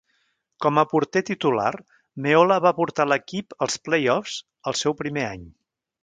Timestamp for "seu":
4.83-4.97